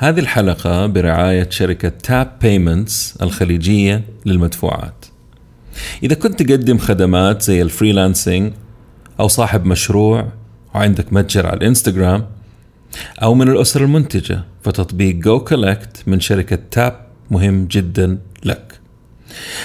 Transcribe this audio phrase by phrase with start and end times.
[0.00, 5.04] هذه الحلقة برعاية شركة Tap Payments الخليجية للمدفوعات.
[6.02, 8.52] إذا كنت تقدم خدمات زي ال freelancing
[9.20, 10.28] أو صاحب مشروع
[10.74, 12.26] وعندك متجر على الإنستغرام
[13.22, 18.80] أو من الأسر المنتجة فتطبيق goCollect من شركة تاب مهم جدا لك.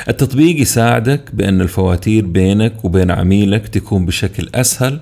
[0.10, 5.00] التطبيق يساعدك بأن الفواتير بينك وبين عميلك تكون بشكل أسهل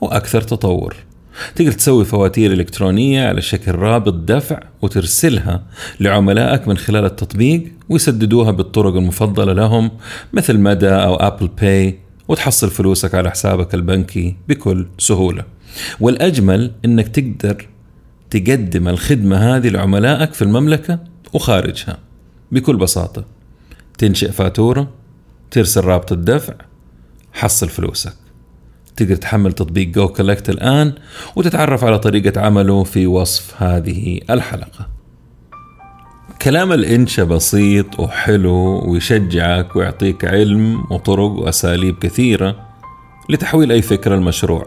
[0.00, 1.07] وأكثر تطور.
[1.54, 5.62] تقدر تسوي فواتير إلكترونية على شكل رابط دفع وترسلها
[6.00, 9.90] لعملائك من خلال التطبيق ويسددوها بالطرق المفضلة لهم
[10.32, 11.98] مثل مدى أو Apple Pay
[12.28, 15.44] وتحصل فلوسك على حسابك البنكي بكل سهولة.
[16.00, 17.66] والأجمل أنك تقدر
[18.30, 20.98] تقدم الخدمة هذه لعملائك في المملكة
[21.32, 21.98] وخارجها
[22.52, 23.24] بكل بساطة.
[23.98, 24.90] تنشئ فاتورة
[25.50, 26.54] ترسل رابط الدفع
[27.32, 28.27] حصل فلوسك.
[28.98, 30.92] تقدر تحمل تطبيق جو كولكت الآن
[31.36, 34.88] وتتعرف على طريقة عمله في وصف هذه الحلقة.
[36.42, 42.56] كلام الإنشا بسيط وحلو ويشجعك ويعطيك علم وطرق وأساليب كثيرة
[43.28, 44.66] لتحويل أي فكرة لمشروع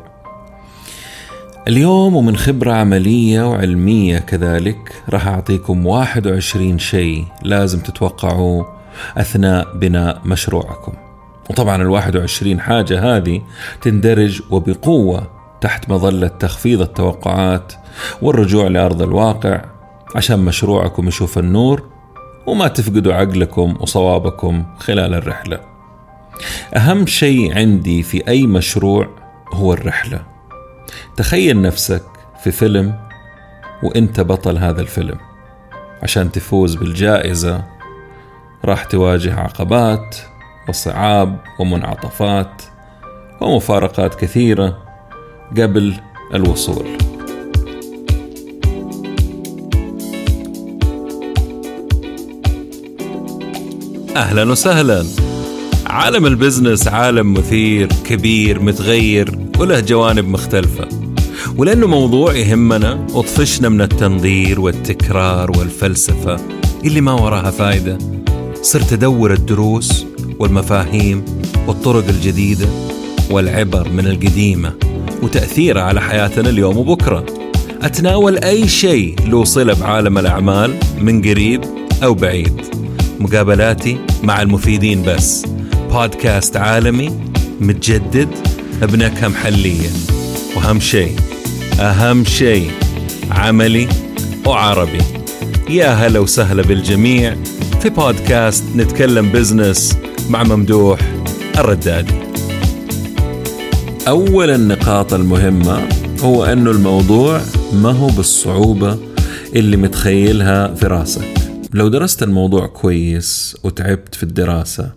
[1.67, 8.73] اليوم ومن خبرة عملية وعلمية كذلك راح أعطيكم 21 شيء لازم تتوقعوه
[9.17, 11.10] أثناء بناء مشروعكم.
[11.51, 13.41] وطبعا ال 21 حاجة هذه
[13.81, 17.73] تندرج وبقوة تحت مظلة تخفيض التوقعات
[18.21, 19.61] والرجوع لأرض الواقع
[20.15, 21.83] عشان مشروعكم يشوف النور
[22.47, 25.59] وما تفقدوا عقلكم وصوابكم خلال الرحلة.
[26.75, 29.09] أهم شيء عندي في أي مشروع
[29.53, 30.21] هو الرحلة.
[31.17, 32.03] تخيل نفسك
[32.43, 32.95] في فيلم
[33.83, 35.17] وإنت بطل هذا الفيلم.
[36.03, 37.63] عشان تفوز بالجائزة
[38.65, 40.30] راح تواجه عقبات
[40.69, 42.61] وصعاب ومنعطفات
[43.41, 44.77] ومفارقات كثيرة
[45.57, 45.93] قبل
[46.33, 46.85] الوصول.
[54.15, 55.05] أهلا وسهلا.
[55.87, 60.87] عالم البزنس عالم مثير كبير متغير وله جوانب مختلفة.
[61.57, 66.39] ولأنه موضوع يهمنا وطفشنا من التنظير والتكرار والفلسفة
[66.85, 67.97] اللي ما وراها فايدة
[68.61, 70.05] صرت أدور الدروس
[70.41, 71.25] والمفاهيم
[71.67, 72.67] والطرق الجديدة
[73.31, 74.73] والعبر من القديمة
[75.23, 77.25] وتأثيرها على حياتنا اليوم وبكرة.
[77.81, 81.61] أتناول أي شيء له صلة بعالم الأعمال من قريب
[82.03, 82.61] أو بعيد.
[83.19, 85.45] مقابلاتي مع المفيدين بس.
[85.91, 87.11] بودكاست عالمي
[87.59, 88.29] متجدد
[88.81, 89.89] بنكهة محلية.
[90.55, 91.15] وأهم شيء
[91.79, 92.71] أهم شيء
[93.31, 93.87] عملي
[94.45, 95.01] وعربي.
[95.69, 97.35] يا هلا وسهلا بالجميع.
[97.81, 99.97] في بودكاست نتكلم بزنس
[100.31, 100.99] مع ممدوح
[101.59, 102.13] الردادي
[104.07, 105.89] أول النقاط المهمة
[106.21, 107.41] هو أنه الموضوع
[107.73, 108.97] ما هو بالصعوبة
[109.55, 111.27] اللي متخيلها في راسك.
[111.73, 114.91] لو درست الموضوع كويس وتعبت في الدراسة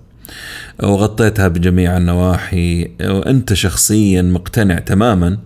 [0.82, 5.38] وغطيتها بجميع النواحي وأنت شخصيا مقتنع تماما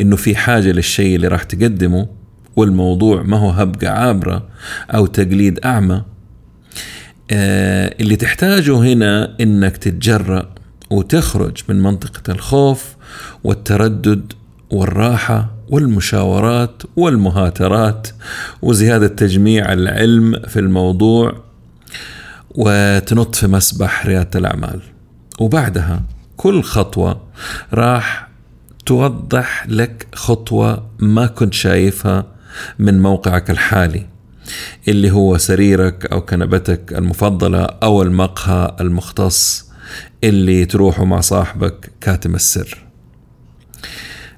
[0.00, 2.06] إنه في حاجة للشيء اللي راح تقدمه
[2.56, 4.48] والموضوع ما هو هبقه عابرة
[4.90, 6.04] أو تقليد أعمى آه،
[7.30, 10.54] اللي تحتاجه هنا إنك تتجرأ
[10.90, 12.96] وتخرج من منطقة الخوف
[13.44, 14.32] والتردد
[14.70, 18.08] والراحة والمشاورات والمهاترات
[18.62, 21.42] وزيادة تجميع العلم في الموضوع
[22.50, 24.80] وتنط في مسبح ريادة الأعمال.
[25.40, 26.02] وبعدها
[26.36, 27.20] كل خطوة
[27.72, 28.28] راح
[28.86, 32.26] توضح لك خطوة ما كنت شايفها
[32.78, 34.06] من موقعك الحالي.
[34.88, 39.70] اللي هو سريرك أو كنبتك المفضلة أو المقهى المختص
[40.24, 42.84] اللي تروحوا مع صاحبك كاتم السر.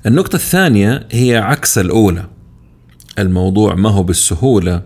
[0.07, 2.25] النقطة الثانية هي عكس الأولى.
[3.19, 4.83] الموضوع ما هو بالسهولة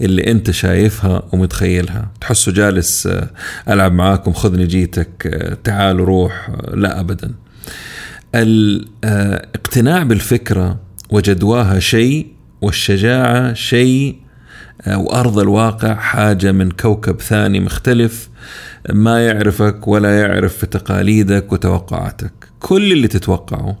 [0.00, 2.10] اللي أنت شايفها ومتخيلها.
[2.20, 3.30] تحسه جالس آه،
[3.68, 7.34] ألعب معاكم خذني جيتك آه، تعال روح آه، لا ابدا.
[8.34, 10.80] الاقتناع بالفكرة
[11.10, 12.26] وجدواها شيء
[12.60, 14.16] والشجاعة شيء
[14.86, 18.28] وأرض الواقع حاجة من كوكب ثاني مختلف
[18.92, 22.32] ما يعرفك ولا يعرف في تقاليدك وتوقعاتك.
[22.60, 23.78] كل اللي تتوقعه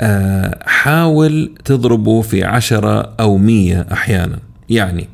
[0.00, 4.38] آه، حاول تضربه في عشرة أو مية أحيانا.
[4.68, 5.08] يعني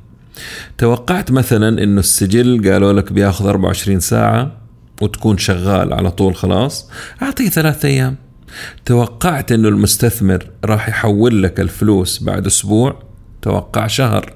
[0.78, 4.52] توقعت مثلا إنه السجل قالوا لك بياخذ 24 ساعة
[5.02, 6.90] وتكون شغال على طول خلاص
[7.22, 8.16] أعطيه ثلاثة أيام.
[8.84, 13.02] توقعت إنه المستثمر راح يحول لك الفلوس بعد أسبوع
[13.42, 14.35] توقع شهر.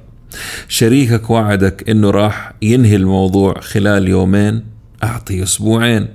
[0.68, 4.64] شريكك وعدك إنه راح ينهي الموضوع خلال يومين
[5.02, 6.08] أعطي أسبوعين.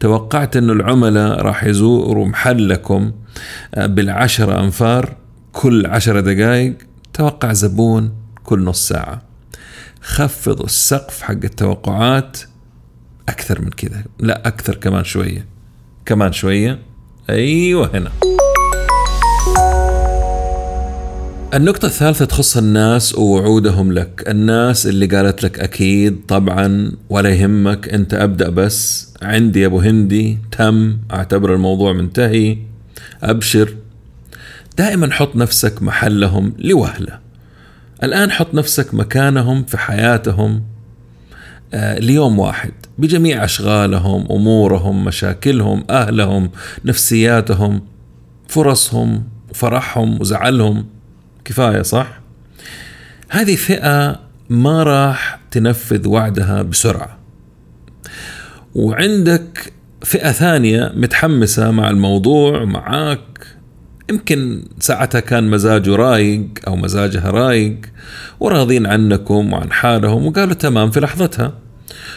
[0.00, 3.12] توقعت إنه العملاء راح يزوروا محلكم
[3.74, 5.16] آه، بالعشرة أنفار
[5.52, 6.74] كل عشرة دقائق
[7.12, 8.14] توقع زبون
[8.44, 9.22] كل نص ساعة.
[10.02, 12.38] خفضوا السقف حق التوقعات
[13.28, 15.46] أكثر من كذا لا أكثر كمان شوية.
[16.06, 16.78] كمان شوية؟
[17.30, 18.10] أيوة هنا.
[21.54, 24.24] النقطة الثالثة تخص الناس ووعودهم لك.
[24.28, 29.08] الناس اللي قالت لك أكيد طبعا ولا يهمك أنت أبدأ بس.
[29.22, 32.58] عندي يا أبو هندي تم أعتبر الموضوع منتهي.
[33.22, 33.74] أبشر.
[34.78, 37.18] دائما حط نفسك محلهم لوهلة.
[38.02, 40.62] الآن حط نفسك مكانهم في حياتهم.
[41.74, 42.72] آه ليوم واحد.
[42.98, 46.50] بجميع أشغالهم أمورهم مشاكلهم أهلهم
[46.84, 47.80] نفسياتهم
[48.48, 50.95] فرصهم فرحهم وزعلهم.
[51.46, 52.20] كفاية صح؟
[53.28, 54.20] هذه فئه
[54.50, 57.18] ما راح تنفذ وعدها بسرعة.
[58.74, 59.72] وعندك
[60.02, 63.46] فئة ثانية متحمسة مع الموضوع معاك
[64.10, 67.76] يمكن ساعتها كان مزاجه رايق أو مزاجها رايق
[68.40, 71.52] وراضين عنكم وعن حالهم وقالوا تمام في لحظتها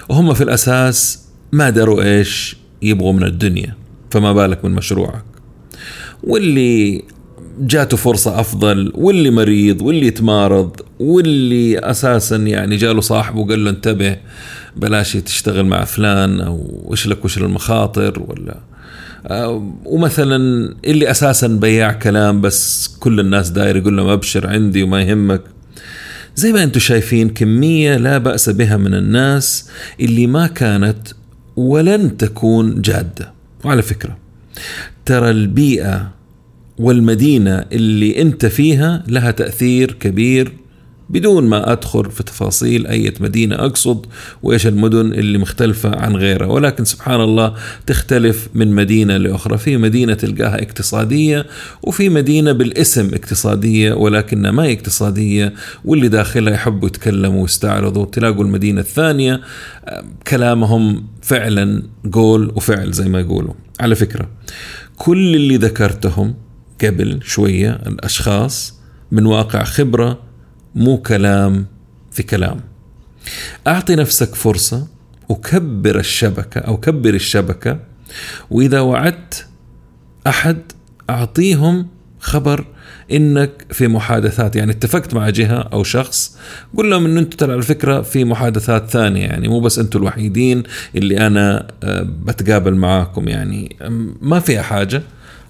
[0.09, 3.75] وهم في الأساس ما دروا إيش يبغوا من الدنيا
[4.11, 5.25] فما بالك من مشروعك
[6.23, 7.03] واللي
[7.59, 14.17] جاته فرصة أفضل واللي مريض واللي يتمارض واللي أساسا يعني جاله صاحبه وقال له انتبه
[14.75, 18.57] بلاش تشتغل مع فلان أو وش لك وش المخاطر ولا
[19.27, 20.35] آه، ومثلا
[20.85, 25.41] اللي أساسا بياع كلام بس كل الناس داير يقول لهم أبشر عندي وما يهمك.
[26.35, 29.69] زي ما أنتم شايفين كمية لا بأس بها من الناس
[29.99, 31.07] اللي ما كانت
[31.55, 33.33] ولن تكون جادة.
[33.63, 34.17] وعلى فكرة
[35.05, 36.18] ترى البيئة
[36.79, 40.53] والمدينة اللي أنت فيها لها تأثير كبير
[41.09, 44.05] بدون ما أدخل في تفاصيل أي مدينة أقصد
[44.43, 46.47] وإيش المدن اللي مختلفة عن غيرها.
[46.47, 47.53] ولكن سبحان الله
[47.85, 49.57] تختلف من مدينة لأخرى.
[49.57, 51.45] في مدينة تلقاها اقتصادية
[51.83, 55.53] وفي مدينة بالاسم اقتصادية ولكنها ما هي اقتصادية.
[55.85, 58.05] واللي داخلها يحبوا يتكلموا ويستعرضوا.
[58.05, 59.41] تلاقوا المدينة الثانية
[60.27, 63.53] كلامهم فعلا قول وفعل زي ما يقولوا.
[63.79, 64.29] على فكرة
[64.97, 66.35] كل اللي ذكرتهم
[66.85, 68.79] قبل شوية الأشخاص
[69.11, 70.19] من واقع خبرة
[70.75, 71.65] مو كلام
[72.11, 72.59] في كلام.
[73.67, 74.87] أعطي نفسك فرصة
[75.29, 77.79] وكبر الشبكة أو كبر الشبكة
[78.49, 79.45] وإذا وعدت
[80.27, 80.57] أحد
[81.09, 81.87] أعطيهم
[82.19, 82.65] خبر
[83.11, 84.55] إنك في محادثات.
[84.55, 86.37] يعني اتفقت مع جهة أو شخص
[86.77, 90.63] قول لهم ان أنتم ترى على فكرة في محادثات ثانية يعني مو بس أنتم الوحيدين
[90.95, 93.27] اللي أنا آه، بتقابل معاكم.
[93.27, 93.75] يعني
[94.21, 95.01] ما فيها حاجة.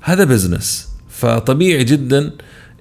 [0.02, 0.89] هذا بزنس
[1.20, 2.32] فطبيعي جدا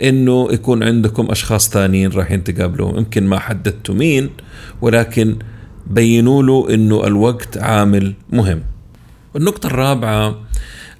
[0.03, 4.31] إنه يكون عندكم أشخاص ثانيين رايحين تقابلوهم يمكن ما حددتوا مين
[4.81, 5.37] ولكن
[5.87, 8.63] بينوا له إنه الوقت عامل مهم.
[9.37, 10.39] النقطة الرابعة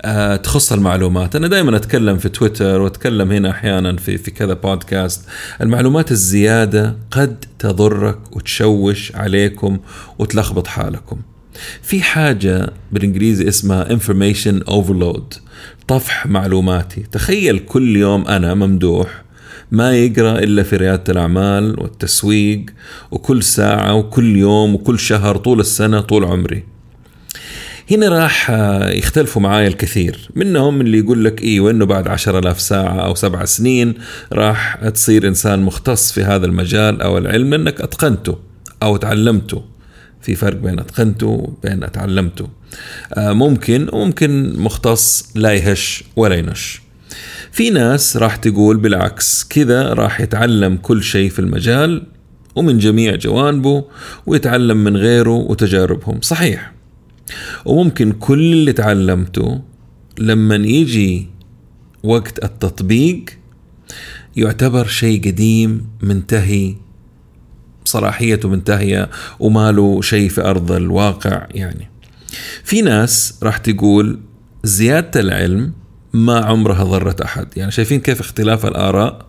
[0.03, 1.37] آه تخص المعلومات.
[1.37, 5.25] أنا دائما أتكلم في تويتر وأتكلم هنا أحيانا في, في كذا بودكاست.
[5.61, 9.79] المعلومات الزيادة قد تضرك وتشوش عليكم
[10.19, 11.17] وتلخبط حالكم.
[11.83, 15.39] في حاجة بالإنجليزي اسمها information overload.
[15.89, 17.03] طفح معلوماتي.
[17.13, 19.23] تخيل كل يوم أنا ممدوح
[19.71, 22.65] ما يقرأ إلا في ريادة الأعمال والتسويق
[23.11, 26.65] وكل ساعة وكل يوم وكل شهر طول السنة طول عمري.
[27.91, 28.51] هنا راح
[28.91, 30.31] يختلفوا معاي الكثير.
[30.35, 33.95] منهم اللي يقول لك أيوه انه بعد عشر ألاف ساعة أو سبع سنين
[34.33, 38.39] راح تصير إنسان مختص في هذا المجال أو العلم إنك أتقنته
[38.83, 39.78] أو تعلمته.
[40.23, 42.49] في فرق بين أتقنته وبين أتعلمته.
[43.15, 46.81] آه، ممكن وممكن مختص لا يهش ولا ينش.
[47.53, 52.07] في ناس راح تقول بالعكس كذا راح يتعلم كل شيء في المجال
[52.55, 53.85] ومن جميع جوانبه
[54.27, 56.21] ويتعلم من غيره وتجاربهم.
[56.21, 56.73] صحيح.
[57.65, 59.61] وممكن كل اللي تعلمته
[60.19, 61.27] لما يجي
[62.03, 63.25] وقت التطبيق
[64.37, 66.75] يعتبر شيء قديم منتهي
[67.89, 71.91] صلاحيته منتهية وما له شيء في أرض الواقع يعني.
[72.65, 74.21] في ناس راح تقول
[74.65, 75.73] زيادة العلم
[76.13, 77.47] ما عمرها ضرت أحد.
[77.57, 79.29] يعني شايفين كيف اختلاف الآراء؟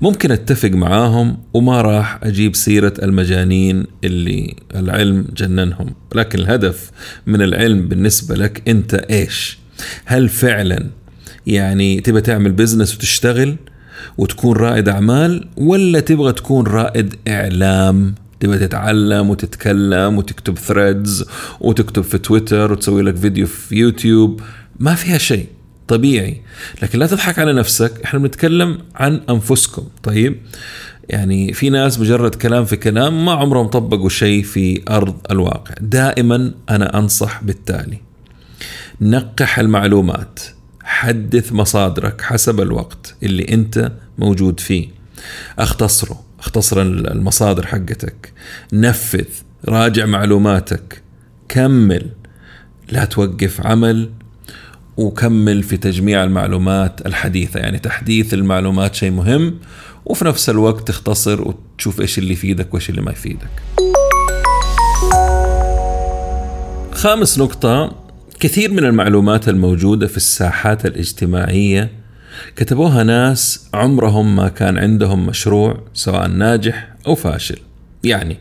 [0.00, 6.90] ممكن أتفق معاهم وما راح أجيب سيرة المجانين اللي العلم جننهم، لكن الهدف
[7.26, 9.58] من العلم بالنسبة لك أنت إيش؟
[10.04, 10.86] هل فعلا
[11.46, 13.56] يعني تبى تعمل business وتشتغل؟
[14.18, 21.24] وتكون رائد أعمال ولا تبغى تكون رائد إعلام؟ تبغى تتعلم وتتكلم وتكتب threads
[21.60, 24.40] وتكتب في تويتر وتسوي لك فيديو في يوتيوب.
[24.78, 25.46] ما فيها شيء
[25.88, 26.40] طبيعي.
[26.82, 29.82] لكن لا تضحك على نفسك إحنا بنتكلم عن أنفسكم.
[30.02, 30.36] طيب
[31.08, 35.74] يعني في ناس مجرد كلام في كلام ما عمرهم طبقوا شيء في أرض الواقع.
[35.80, 37.98] دائما أنا أنصح بالتالي.
[39.00, 40.40] نقح المعلومات.
[40.90, 44.88] حدث مصادرك حسب الوقت اللي انت موجود فيه.
[45.58, 48.32] اختصره اختصر المصادر حقتك.
[48.72, 49.24] نفذ
[49.68, 51.02] راجع معلوماتك.
[51.48, 52.06] كمل.
[52.88, 54.10] لا توقف عمل.
[54.96, 57.60] وكمل في تجميع المعلومات الحديثة.
[57.60, 59.58] يعني تحديث المعلومات شيء مهم.
[60.04, 63.50] وفي نفس الوقت تختصر وتشوف إيش اللي يفيدك وإيش اللي ما يفيدك.
[66.92, 67.99] خامس نقطة.
[68.40, 71.90] كثير من المعلومات الموجودة في الساحات الاجتماعية.
[72.56, 77.58] كتبوها ناس عمرهم ما كان عندهم مشروع سواء ناجح أو فاشل.
[78.04, 78.36] يعني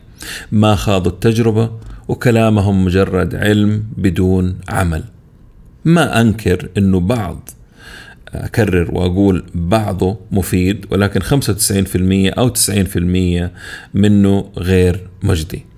[0.51, 1.72] ما خاضوا التجربة
[2.08, 5.03] وكلامهم مجرد علم بدون عمل.
[5.86, 7.50] ما أنكر أنه بعض
[8.34, 13.51] أكرر وأقول بعضه مفيد ولكن 95% أو 90%
[13.94, 15.68] منه غير مجدي.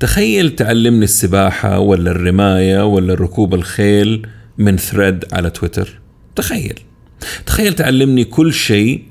[0.00, 4.26] تخيل تعلمني السباحة ولا الرماية ولا ركوب الخيل
[4.58, 6.00] من thread على تويتر.
[6.36, 6.80] تخيل.
[7.46, 9.02] تخيل تعلمني كل شيء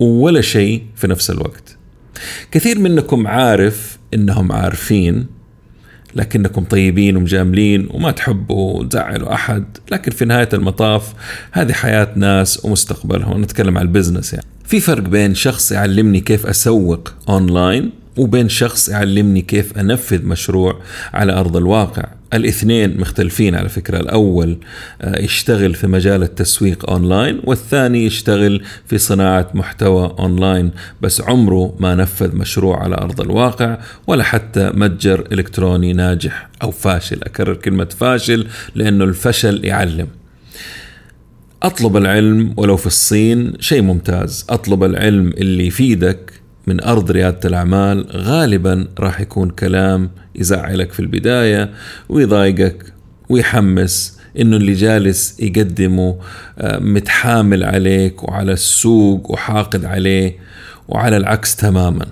[0.00, 1.76] ولا شيء في نفس الوقت.
[2.50, 5.26] كثير منكم عارف إنهم عارفين
[6.16, 11.12] لكنكم طيبين ومجاملين وما تحبوا تزعلوا أحد لكن في نهاية المطاف
[11.52, 13.42] هذه حياة ناس ومستقبلهم.
[13.42, 14.46] نتكلم عن ال business يعني.
[14.64, 20.80] في فرق بين شخص يعلمني كيف أسوق اونلاين وبين شخص يعلمني كيف أنفذ مشروع
[21.12, 22.04] على أرض الواقع.
[22.34, 24.00] الاثنين مختلفين على فكرة.
[24.00, 24.58] الأول
[25.02, 30.70] آه، يشتغل في مجال التسويق أونلاين والثاني يشتغل في صناعة محتوى أونلاين.
[31.02, 37.22] بس عمره ما نفذ مشروع على أرض الواقع ولا حتى متجر إلكتروني ناجح أو فاشل.
[37.22, 40.08] أكرر كلمة فاشل لأنه الفشل يعلم.
[41.62, 44.46] أطلب العلم ولو في الصين شيء ممتاز.
[44.50, 46.39] أطلب العلم اللي يفيدك
[46.70, 51.70] من أرض ريادة الأعمال غالبا راح يكون كلام يزعلك في البداية
[52.08, 52.92] ويضايقك
[53.28, 56.18] ويحمس إنه اللي جالس يقدمه
[56.58, 60.36] آه، متحامل عليك وعلى السوق وحاقد عليه
[60.88, 62.06] وعلى العكس تماما.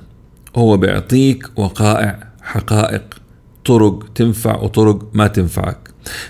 [0.57, 3.03] هو بيعطيك وقائع حقائق
[3.65, 5.79] طرق تنفع وطرق ما تنفعك.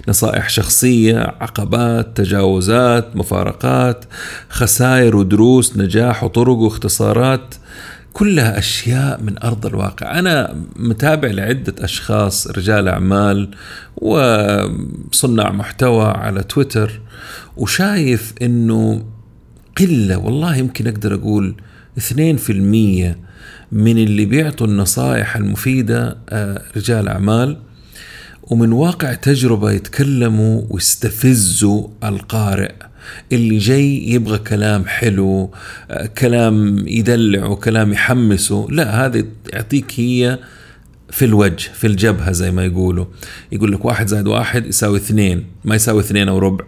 [0.09, 4.05] نصائح شخصية عقبات تجاوزات مفارقات
[4.49, 7.55] خسائر ودروس نجاح وطرق واختصارات
[8.13, 10.19] كلها أشياء من أرض الواقع.
[10.19, 13.51] أنا متابع لعدة أشخاص رجال أعمال
[13.97, 17.01] وصناع محتوى على تويتر
[17.57, 19.05] وشايف إنه
[19.79, 20.19] قلة.
[20.19, 21.55] والله يمكن أقدر أقول
[21.99, 23.17] 2%
[23.73, 27.59] من اللي بيعطوا النصائح المفيدة آه، رجال أعمال
[28.43, 32.75] ومن واقع تجربة يتكلموا ويستفزوا القارئ.
[33.33, 35.51] اللي جاي يبغى كلام حلو
[36.19, 38.67] كلام يدلعه كلام يحمسه.
[38.71, 40.39] لا هذه يعطيك هي
[41.11, 43.05] في الوجه في الجبهة زي ما يقولوا.
[43.53, 46.65] يقول لك واحد زائد واحد يساوي اثنين ما يساوي اثنين أو ربع.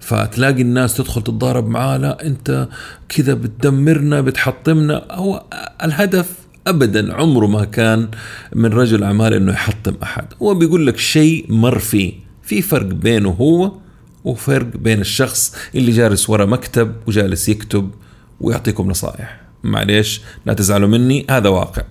[0.00, 2.68] فتلاقي الناس تدخل تتضارب معاه لا أنت
[3.08, 5.06] كذا بتدمرنا بتحطمنا.
[5.10, 5.44] هو
[5.84, 6.30] الهدف
[6.66, 8.08] ابدا عمره ما كان
[8.54, 10.24] من رجل أعمال إنه يحطم أحد.
[10.42, 12.12] هو بيقول لك شيء مر فيه.
[12.42, 13.72] في فرق بينه هو
[14.26, 17.90] وفرق بين الشخص اللي جالس ورا مكتب وجالس يكتب
[18.40, 19.40] ويعطيكم نصائح.
[19.64, 21.82] معليش لا تزعلوا مني هذا واقع.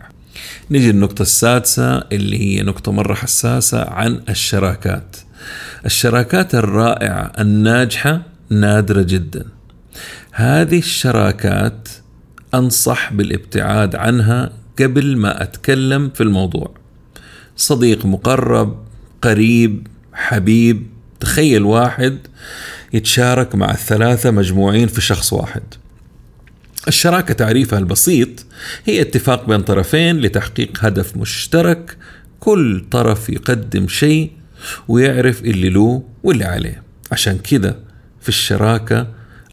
[0.71, 5.17] نيجي النقطة السادسة اللي هي نقطة مرة حساسة عن الشراكات.
[5.85, 9.45] الشراكات الرائعة الناجحة نادرة جدا.
[10.31, 11.89] هذه الشراكات
[12.53, 16.71] أنصح بالابتعاد عنها قبل ما أتكلم في الموضوع.
[17.57, 18.85] صديق مقرب
[19.21, 20.94] قريب حبيب
[21.25, 22.17] تخيل واحد
[22.93, 25.63] يتشارك مع الثلاثة مجموعين في شخص واحد.
[26.87, 28.29] الشراكة تعريفها البسيط
[28.85, 31.97] هي اتفاق بين طرفين لتحقيق هدف مشترك
[32.39, 34.31] كل طرف يقدم شيء
[34.87, 36.83] ويعرف اللي له واللي عليه.
[37.11, 37.79] عشان كذا
[38.21, 39.07] في الشراكة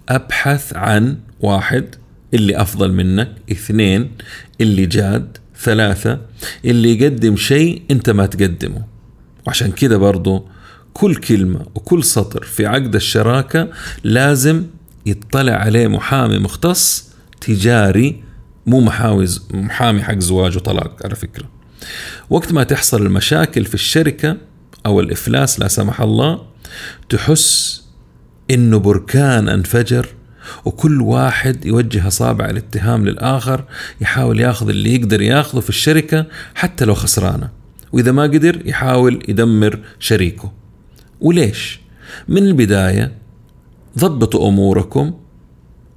[0.09, 1.85] أبحث عن واحد
[2.35, 4.11] اللي أفضل منك اثنين
[4.61, 6.21] اللي جاد ثلاثة
[6.65, 8.85] اللي يقدم شيء أنت ما تقدمه.
[9.47, 10.52] وعشان كذا برضو
[10.93, 13.69] كل كلمة وكل سطر في عقد الشراكة
[14.05, 14.65] لازم
[15.07, 17.09] يطلع عليه محامي مختص
[17.41, 18.23] تجاري
[18.67, 21.45] مو محاوز محامي حق زواج وطلاق على فكرة.
[22.31, 24.37] وقت ما تحصل المشاكل في الشركة
[24.87, 26.43] أو الإفلاس لا سمح الله
[27.09, 27.83] تحس
[28.51, 30.09] إنه بركان انفجر
[30.65, 33.65] وكل واحد يوجه أصابع الاتهام للآخر
[34.01, 37.49] يحاول ياخذ اللي يقدر ياخذه في الشركة حتى لو خسرانة
[37.93, 40.53] وإذا ما قدر يحاول يدمر شريكه.
[41.23, 41.81] وليش؟
[42.29, 43.13] من البداية
[43.99, 45.15] ضبطوا أموركم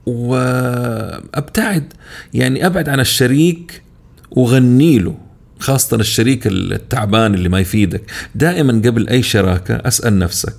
[0.06, 1.94] وأبتعد.
[2.34, 3.82] يعني أبعد عن الشريك
[4.32, 5.18] وغني له
[5.60, 8.12] خاصة الشريك التعبان اللي ما يفيدك.
[8.36, 10.56] دائما قبل أي شراكة أسأل نفسك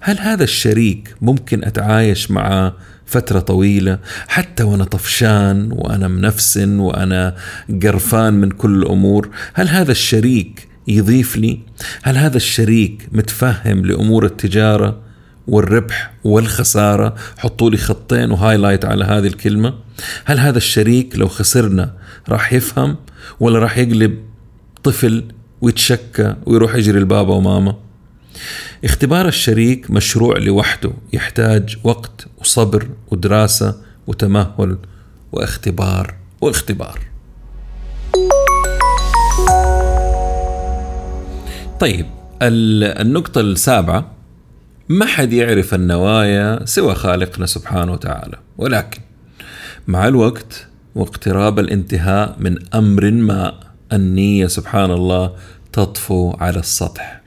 [0.00, 2.74] هل هذا الشريك ممكن أتعايش معه
[3.06, 7.36] فترة طويلة؟ حتى وأنا طفشان وأنا منفسن وأنا
[7.82, 11.60] قرفان من كل الأمور هل هذا الشريك يضيف لي؟
[12.02, 15.00] هل هذا الشريك متفهم لأمور التجارة
[15.46, 19.74] والربح والخسارة؟ حطوا لي خطين وهايلايت على هذه الكلمة.
[20.24, 21.94] هل هذا الشريك لو خسرنا
[22.28, 22.96] راح يفهم
[23.40, 24.18] ولا راح يقلب
[24.82, 25.24] طفل
[25.60, 27.76] ويتشكى ويروح يجري لبابا وماما؟
[28.84, 34.78] اختبار الشريك مشروع لوحده يحتاج وقت وصبر ودراسة وتمهل
[35.32, 37.11] واختبار واختبار.
[41.82, 42.06] طيب
[42.42, 44.10] النقطة السابعة
[44.88, 48.36] ما حد يعرف النوايا سوى خالقنا سبحانه وتعالى.
[48.58, 49.00] ولكن
[49.86, 53.54] مع الوقت واقتراب الانتهاء من أمر ما
[53.92, 55.32] النية سبحان الله
[55.72, 57.20] تطفو على السطح.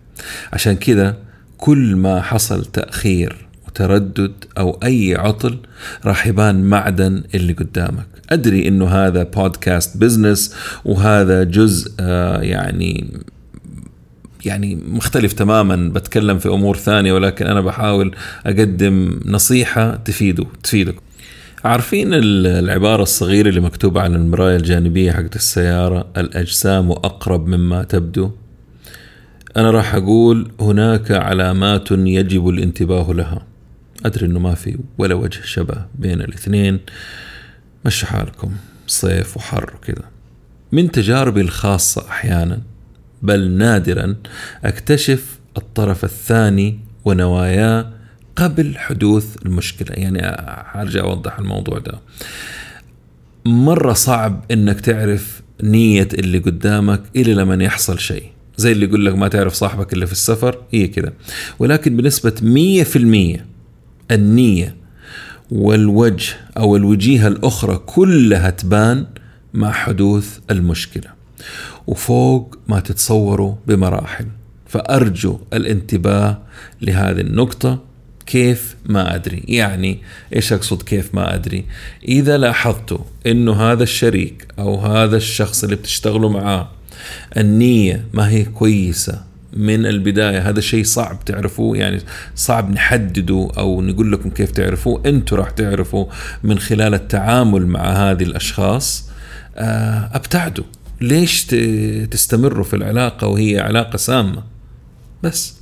[0.54, 1.18] عشان كذا
[1.58, 5.58] كل ما حصل تأخير وتردد أو أي عطل
[6.06, 8.08] راح يبان معدن اللي قدامك.
[8.30, 13.12] أدري إنه هذا بودكاست بزنس وهذا جزء آه، يعني
[14.46, 20.96] يعني مختلف تماما بتكلم في أمور ثانية ولكن أنا بحاول أقدم نصيحة تفيده تفيدك.
[21.64, 28.32] عارفين العبارة الصغيرة اللي مكتوبة على المراية الجانبية حقت السيارة؟ الأجسام أقرب مما تبدو.
[29.58, 33.46] أنا راح أقول هناك علامات يجب الانتباه لها.
[34.06, 36.80] أدري أنه ما في ولا وجه شبه بين الاثنين.
[37.86, 38.52] مشي حالكم
[38.88, 40.04] صيف وحر وكذا.
[40.72, 42.62] من تجاربي الخاصة أحيانا
[43.26, 44.16] بل نادرا
[44.66, 47.92] أكتشف الطرف الثاني ونواياه
[48.36, 49.96] قبل حدوث المشكلة.
[49.96, 52.00] يعني حرجع أوضح الموضوع ده.
[53.46, 58.24] مرة صعب إنك تعرف نية اللي قدامك إلا لما يحصل شيء.
[58.58, 61.14] زي اللي يقول لك ما تعرف صاحبك إلا في السفر هي كده.
[61.60, 61.98] ولكن
[62.84, 63.46] في المية
[64.12, 64.76] النية
[65.52, 69.06] والوجه أو الوجيهة الأخرى كلها تبان
[69.54, 71.10] مع حدوث المشكلة.
[71.88, 74.26] وفوق ما تتصوروا بمراحل.
[74.68, 76.38] فأرجو الانتباه
[76.82, 77.80] لهذه النقطة.
[78.26, 79.44] كيف؟ ما أدري.
[79.48, 80.00] يعني
[80.36, 81.66] إيش أقصد كيف؟ ما أدري.
[82.08, 86.70] إذا لاحظتوا إنه هذا الشريك أو هذا الشخص اللي بتشتغلوا معاه
[87.38, 89.22] النية ما هي كويسة
[89.54, 90.50] من البداية.
[90.50, 91.78] هذا شيء صعب تعرفوه.
[91.78, 92.00] يعني
[92.36, 95.02] صعب نحدده أو نقول لكم كيف تعرفوه.
[95.06, 96.06] أنتوا راح تعرفوا
[96.44, 99.10] من خلال التعامل مع هذه الأشخاص.
[99.58, 100.66] آه، أبتعدوا.
[101.02, 101.46] ليش
[102.12, 104.44] تستمروا في العلاقة وهي علاقة سامة؟
[105.24, 105.56] بس.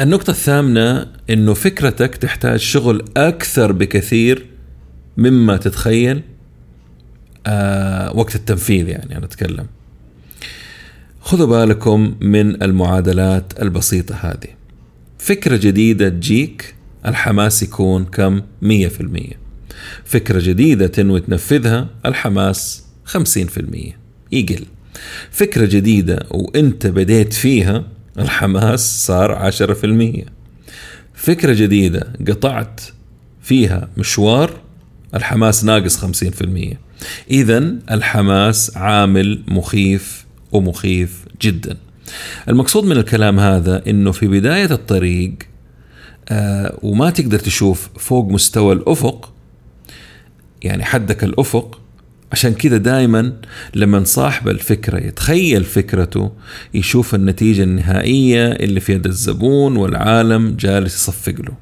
[0.00, 4.46] النقطة الثامنة إنه فكرتك تحتاج شغل أكثر بكثير
[5.16, 6.22] مما تتخيل
[7.46, 9.66] آه وقت التنفيذ يعني أنا أتكلم.
[11.20, 14.48] خذوا بالكم من المعادلات البسيطة هذه.
[15.18, 16.74] فكرة جديدة تجيك
[17.06, 18.64] الحماس يكون كم؟ 100%
[20.04, 24.01] فكرة جديدة تنوي تنفذها الحماس 50%
[24.32, 24.64] إيجل.
[25.30, 27.84] فكرة جديدة وإنت بديت فيها
[28.18, 30.24] الحماس صار 10%
[31.14, 32.80] فكرة جديدة قطعت
[33.42, 34.60] فيها مشوار
[35.14, 36.76] الحماس ناقص 50%
[37.30, 37.58] إذا
[37.90, 41.76] الحماس عامل مخيف ومخيف جدا.
[42.48, 45.34] المقصود من الكلام هذا أنه في بداية الطريق
[46.28, 49.32] آه وما تقدر تشوف فوق مستوى الأفق
[50.62, 51.80] يعني حدك الأفق
[52.32, 53.32] عشان كذا دائما
[53.74, 56.32] لما صاحب الفكرة يتخيل فكرته
[56.74, 61.54] يشوف النتيجة النهائية اللي في يد الزبون والعالم جالس يصفق له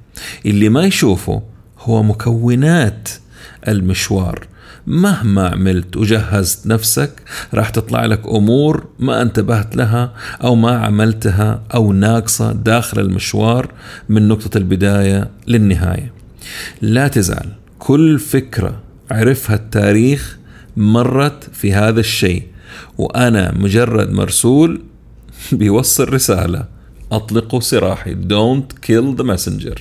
[0.46, 1.42] اللي ما يشوفه
[1.78, 3.08] هو مكونات
[3.68, 4.46] المشوار
[4.86, 7.22] مهما عملت وجهزت نفسك
[7.54, 10.12] راح تطلع لك أمور ما انتبهت لها
[10.44, 13.72] أو ما عملتها أو ناقصة داخل المشوار
[14.08, 16.12] من نقطة البداية للنهاية.
[16.82, 18.80] لا تزعل كل فكرة
[19.10, 20.39] عرفها التاريخ
[20.80, 22.42] مرت في هذا الشيء
[22.98, 24.82] وأنا مجرد مرسول
[25.52, 26.64] بيوصل رسالة
[27.12, 29.80] أطلقوا سراحي don't kill the messenger.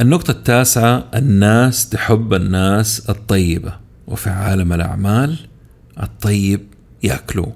[0.00, 3.72] النقطة التاسعة الناس تحب الناس الطيبة
[4.06, 5.36] وفي عالم الأعمال
[6.02, 6.60] الطيب
[7.02, 7.52] يأكلوه.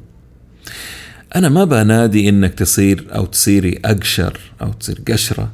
[1.36, 5.52] أنا ما بنادي إنك تصير أو تصيري أقشر أو تصير قشرة.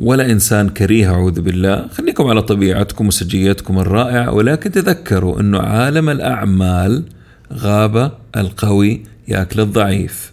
[0.00, 1.88] ولا إنسان كريه أعوذ بالله.
[1.88, 7.04] خليكم على طبيعتكم وسجيتكم الرائعة ولكن تذكروا أنه عالم الأعمال
[7.52, 10.32] غابة القوي ياكل الضعيف.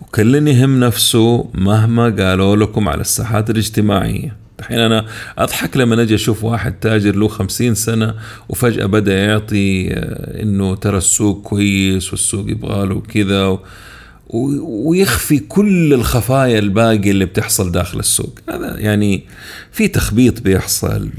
[0.00, 4.36] وكل يهم نفسه مهما قالوا لكم على الساحات الاجتماعية.
[4.60, 5.06] الحين أنا
[5.38, 8.14] أضحك لما أجي أشوف واحد تاجر له خمسين سنة
[8.48, 13.58] وفجأة بدأ يعطي آه، إنه ترى السوق كويس والسوق يبغى له كذا
[14.32, 18.38] ويخفي كل الخفايا الباقي اللي بتحصل داخل السوق.
[18.50, 19.24] هذا يعني
[19.72, 21.10] في تخبيط بيحصل.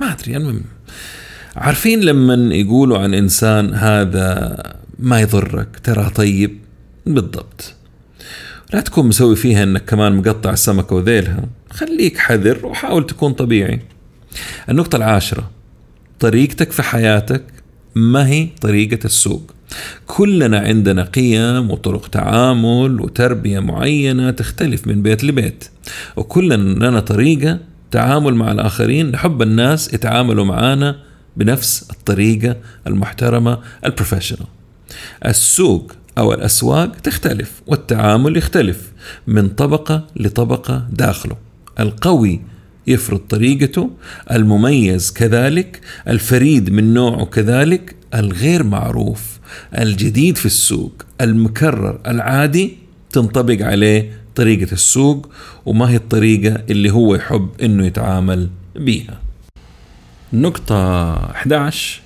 [0.00, 0.62] ما أدري المهم
[1.56, 4.56] عارفين لما يقولوا عن إنسان هذا
[4.98, 6.58] ما يضرك؟ ترى طيب.
[7.06, 7.74] بالضبط.
[8.72, 11.44] لا تكون مسوي فيها إنك كمان مقطع السمكة وذيلها.
[11.70, 13.80] خليك حذر وحاول تكون طبيعي.
[14.68, 15.50] النقطة العاشرة
[16.20, 17.44] طريقتك في حياتك
[17.94, 19.54] ما هي طريقة السوق.
[20.06, 25.64] كلنا عندنا قيم وطرق تعامل وتربية معينة تختلف من بيت لبيت.
[26.16, 27.58] وكلنا لنا طريقة
[27.90, 29.10] تعامل مع الآخرين.
[29.10, 30.96] نحب الناس يتعاملوا معانا
[31.36, 32.56] بنفس الطريقة
[32.86, 34.46] المحترمة البروفيشنال
[35.26, 38.92] السوق أو الأسواق تختلف والتعامل يختلف
[39.26, 41.36] من طبقة لطبقة داخله.
[41.80, 42.40] القوي
[42.86, 43.90] يفرض طريقته
[44.32, 49.38] المميز كذلك الفريد من نوعه كذلك الغير معروف
[49.78, 52.76] الجديد في السوق المكرر العادي
[53.12, 55.32] تنطبق عليه طريقة السوق
[55.66, 59.20] وما هي الطريقة اللي هو يحب إنه يتعامل بيها.
[60.32, 62.00] نقطة 11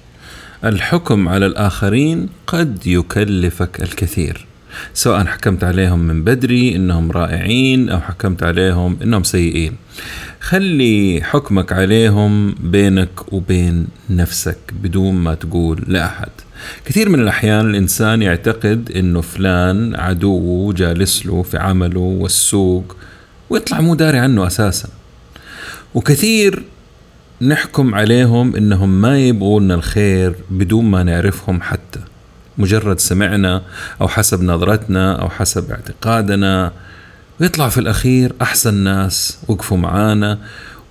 [0.64, 4.46] الحكم على الآخرين قد يكلفك الكثير.
[4.94, 9.76] سواء حكمت عليهم من بدري إنهم رائعين أو حكمت عليهم إنهم سيئين.
[10.46, 16.28] خلي حكمك عليهم بينك وبين نفسك بدون ما تقول لأحد.
[16.84, 22.96] كثير من الأحيان الإنسان يعتقد إنه فلان عدوه جالس له في عمله والسوق
[23.50, 24.88] ويطلع مو داري عنه أساسا.
[25.94, 26.62] وكثير
[27.42, 32.00] نحكم عليهم إنهم ما يبغون الخير بدون ما نعرفهم حتى.
[32.58, 33.62] مجرد سمعنا
[34.00, 36.72] أو حسب نظرتنا أو حسب اعتقادنا
[37.40, 40.38] ويطلع في الأخير أحسن ناس وقفوا معانا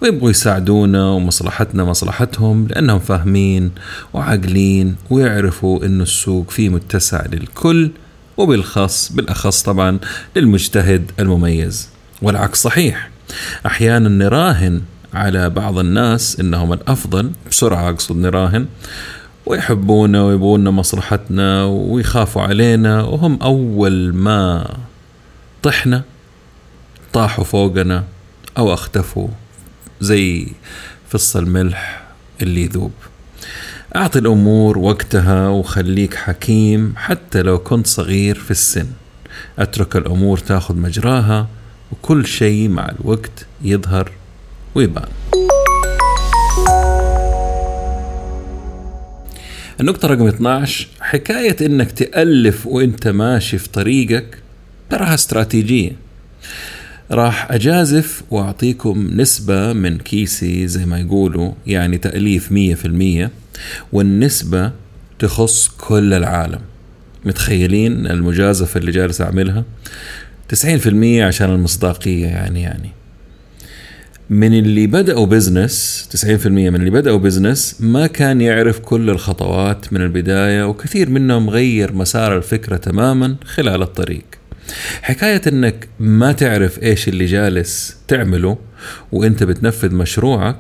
[0.02, 3.72] ويبغوا يساعدونا ومصلحتنا مصلحتهم لأنهم فاهمين
[4.14, 7.92] وعاقلين ويعرفوا أن السوق فيه متسع للكل
[8.38, 10.00] وبالخاص بالأخص طبعا
[10.36, 11.90] للمجتهد المميز.
[12.22, 13.10] والعكس صحيح.
[13.66, 14.82] أحيانا نراهن
[15.14, 18.66] على بعض الناس إنهم الأفضل بسرعة أقصد نراهن
[19.46, 24.68] ويحبونا ويبغونا مصلحتنا ويخافوا علينا وهم أول ما
[25.64, 26.04] طحنا
[27.16, 28.04] طاحوا فوقنا
[28.58, 29.28] أو أختفوا
[30.02, 30.48] زي
[31.10, 32.04] فص الملح
[32.42, 32.92] اللي يذوب.
[33.96, 38.88] أعطي الأمور وقتها وخليك حكيم حتى لو كنت صغير في السن.
[39.60, 41.48] أترك الأمور تاخذ مجراها
[41.92, 44.12] وكل شيء مع الوقت يظهر
[44.76, 45.10] ويبان.
[49.80, 54.38] النقطة رقم 12 حكاية إنك تألف وإنت ماشي في طريقك
[54.90, 56.05] تراها استراتيجية
[57.12, 63.32] راح أجازف وأعطيكم نسبة من كيسي زي ما يقولوا يعني تأليف مية في المية
[63.94, 64.72] والنسبة
[65.20, 66.62] تخص كل العالم.
[67.26, 69.64] متخيلين المجازفة اللي جالس أعملها؟
[70.50, 72.90] تسعين في المية عشان المصداقية يعني يعني.
[74.30, 80.02] من اللي بدأوا business 90% من اللي بدأوا business ما كان يعرف كل الخطوات من
[80.02, 84.26] البداية وكثير منهم غير مسار الفكرة تماما خلال الطريق.
[85.02, 88.58] حكاية إنك ما تعرف إيش اللي جالس تعمله
[89.12, 90.58] وإنت بتنفذ مشروعك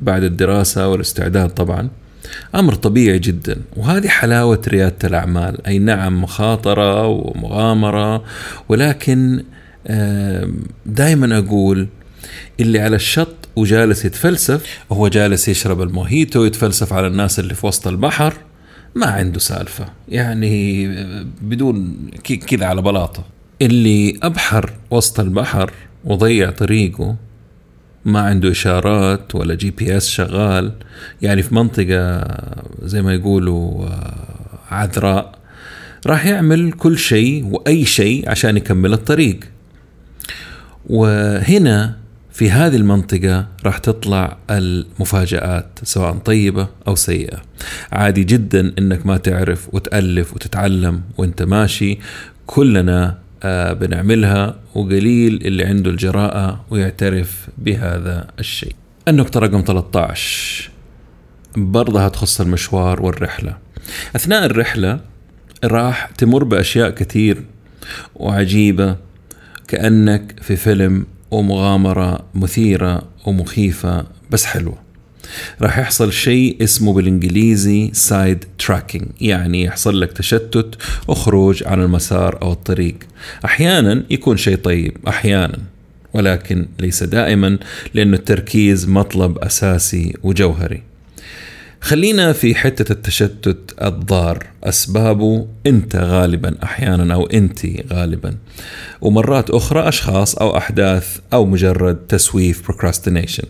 [0.00, 1.88] بعد الدراسة والاستعداد طبعا
[2.54, 3.56] أمر طبيعي جدا.
[3.76, 5.66] وهذه حلاوة ريادة الأعمال.
[5.66, 8.24] أي نعم مخاطرة ومغامرة
[8.68, 9.44] ولكن
[10.86, 11.88] دائما أقول
[12.60, 17.88] اللي على الشط وجالس يتفلسف وهو جالس يشرب الموهيتو ويتفلسف على الناس اللي في وسط
[17.88, 18.34] البحر.
[18.94, 19.86] ما عنده سالفة.
[20.08, 20.88] يعني
[21.42, 21.96] بدون
[22.46, 23.24] كذا على بلاطة.
[23.62, 25.72] اللي أبحر وسط البحر
[26.04, 27.16] وضيع طريقه
[28.04, 30.72] ما عنده إشارات ولا GPS شغال.
[31.22, 32.24] يعني في منطقة
[32.82, 33.88] زي ما يقولوا
[34.70, 35.38] عذراء
[36.06, 39.40] راح يعمل كل شيء وأي شيء عشان يكمل الطريق.
[40.86, 41.96] وهنا
[42.34, 47.42] في هذه المنطقة راح تطلع المفاجآت سواء طيبة أو سيئة.
[47.92, 51.98] عادي جدا أنك ما تعرف وتألف وتتعلم وإنت ماشي.
[52.46, 58.74] كلنا آه، بنعملها وقليل اللي عنده الجراءة ويعترف بهذا الشيء.
[59.08, 60.70] النقطة رقم 13
[61.56, 63.56] برضها تخص المشوار والرحلة.
[64.16, 65.00] أثناء الرحلة
[65.64, 67.42] راح تمر بأشياء كثير
[68.14, 68.96] وعجيبة
[69.68, 71.06] كأنك في فيلم
[71.38, 74.84] ومغامرة مثيرة ومخيفة بس حلوة.
[75.62, 80.74] راح يحصل شيء اسمه بالإنجليزي side tracking يعني يحصل لك تشتت
[81.08, 82.96] وخروج عن المسار أو الطريق.
[83.44, 85.58] أحيانا يكون شيء طيب أحيانا
[86.14, 87.58] ولكن ليس دائما
[87.94, 90.82] لأن التركيز مطلب أساسي وجوهري.
[91.84, 94.46] خلينا في حتة التشتت الضار.
[94.64, 98.34] أسبابه أنت غالبا أحيانا أو أنت غالبا.
[99.00, 103.44] ومرات أخرى أشخاص أو أحداث أو مجرد تسويف procrastination.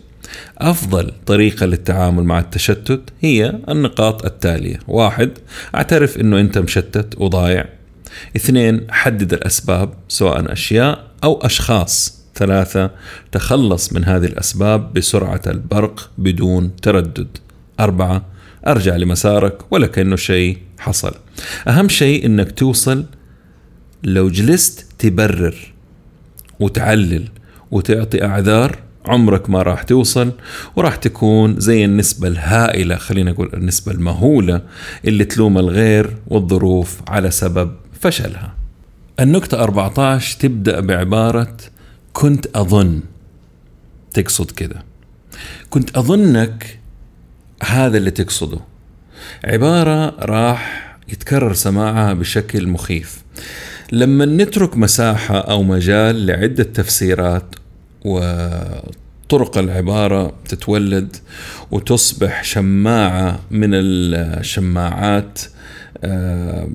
[0.57, 4.79] أفضل طريقة للتعامل مع التشتت هي النقاط التالية.
[4.87, 5.31] واحد
[5.75, 7.65] أعترف أنه أنت مشتت وضايع.
[8.35, 12.21] اثنين حدد الأسباب سواء أشياء أو أشخاص.
[12.35, 12.91] ثلاثة
[13.31, 17.27] تخلص من هذه الأسباب بسرعة البرق بدون تردد.
[17.79, 18.25] أربعة
[18.67, 21.13] أرجع لمسارك ولا كأنه شيء حصل.
[21.67, 23.05] أهم شيء أنك توصل
[24.03, 25.73] لو جلست تبرر
[26.59, 27.27] وتعلل
[27.71, 30.31] وتعطي أعذار عمرك ما راح توصل
[30.75, 34.61] وراح تكون زي النسبة الهائلة خلينا نقول النسبة المهولة
[35.05, 38.53] اللي تلوم الغير والظروف على سبب فشلها.
[39.19, 41.57] النقطة 14 تبدأ بعبارة
[42.13, 43.01] كنت أظن.
[44.13, 44.83] تقصد كذا
[45.69, 46.79] كنت أظنك
[47.63, 48.59] هذا اللي تقصده.
[49.45, 53.23] عبارة راح يتكرر سماعها بشكل مخيف.
[53.91, 57.55] لما نترك مساحة أو مجال لعدة تفسيرات
[58.05, 61.15] وطرق العبارة تتولد
[61.71, 65.39] وتصبح شماعة من الشماعات
[66.03, 66.69] آه،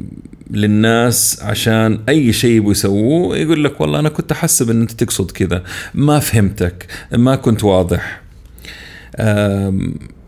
[0.51, 5.63] للناس عشان أي شيء بيسووه يقول لك والله أنا كنت أحسب إن أنت تقصد كذا
[5.95, 8.21] ما فهمتك ما كنت واضح.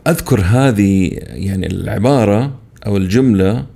[0.07, 3.67] أذكر هذه يعني العبارة أو الجملة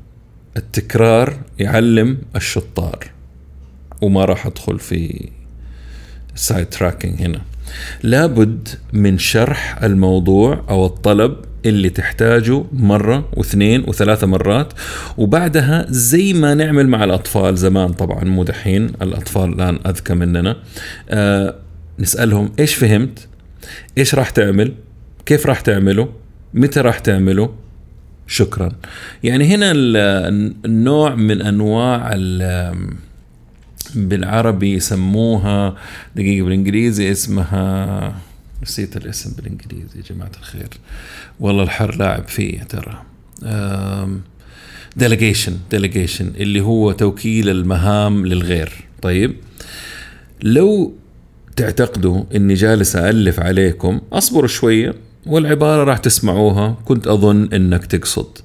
[0.56, 3.10] التكرار يعلم الشطار.
[4.00, 5.28] وما راح أدخل في
[6.34, 7.40] side tracking هنا.
[8.02, 11.36] لابد من شرح الموضوع أو الطلب
[11.66, 14.72] اللي تحتاجه مرة واثنين وثلاثة مرات
[15.18, 20.56] وبعدها زي ما نعمل مع الأطفال زمان طبعا مو دحين الأطفال الآن أذكى مننا.
[21.10, 21.54] آه
[21.98, 23.28] نسألهم إيش فهمت؟
[23.98, 24.72] إيش راح تعمل؟
[25.26, 26.08] كيف راح تعمله
[26.54, 27.54] متى راح تعمله
[28.26, 28.72] شكرا.
[29.22, 29.72] يعني هنا
[30.64, 32.14] النوع من أنواع
[33.94, 35.76] بالعربي يسموها
[36.16, 38.14] دقيقة بالإنجليزي اسمها
[38.62, 40.68] نسيت الاسم بالإنجليزي يا جماعة الخير.
[41.40, 43.02] والله الحر لاعب فيه ترى.
[44.96, 48.72] delegation delegation اللي هو توكيل المهام للغير.
[49.02, 49.36] طيب.
[50.42, 50.94] لو
[51.56, 54.94] تعتقدوا إني جالس الف عليكم أصبروا شوية.
[55.26, 58.38] والعبارة راح تسمعوها كنت أظن إنك تقصد.